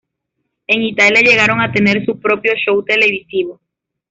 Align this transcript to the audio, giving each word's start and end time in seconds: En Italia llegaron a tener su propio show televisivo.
En 0.65 0.81
Italia 0.81 1.21
llegaron 1.21 1.61
a 1.61 1.71
tener 1.71 2.03
su 2.05 2.19
propio 2.19 2.53
show 2.55 2.83
televisivo. 2.83 3.61